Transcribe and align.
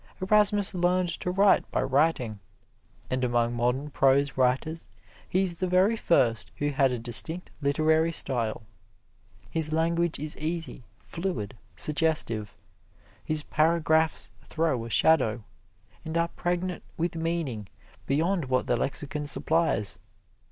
Erasmus 0.19 0.73
learned 0.73 1.09
to 1.09 1.29
write 1.29 1.69
by 1.69 1.79
writing; 1.83 2.39
and 3.11 3.23
among 3.23 3.53
modern 3.53 3.91
prose 3.91 4.35
writers 4.35 4.89
he 5.29 5.43
is 5.43 5.59
the 5.59 5.67
very 5.67 5.95
first 5.95 6.49
who 6.55 6.71
had 6.71 6.91
a 6.91 6.97
distinct 6.97 7.51
literary 7.61 8.11
style. 8.11 8.63
His 9.51 9.71
language 9.71 10.17
is 10.17 10.35
easy, 10.37 10.85
fluid, 10.97 11.55
suggestive. 11.75 12.55
His 13.23 13.43
paragraphs 13.43 14.31
throw 14.41 14.85
a 14.85 14.89
shadow, 14.89 15.43
and 16.03 16.17
are 16.17 16.29
pregnant 16.29 16.81
with 16.97 17.15
meaning 17.15 17.67
beyond 18.07 18.45
what 18.45 18.65
the 18.65 18.77
lexicon 18.77 19.27
supplies. 19.27 19.99